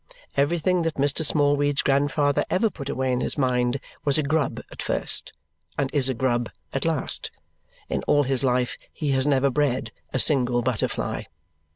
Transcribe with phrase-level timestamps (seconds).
[0.35, 1.23] Everything that Mr.
[1.23, 5.31] Smallweed's grandfather ever put away in his mind was a grub at first,
[5.77, 7.29] and is a grub at last.
[7.87, 11.25] In all his life he has never bred a single butterfly.